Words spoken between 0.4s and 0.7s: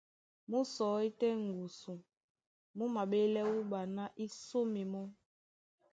Mú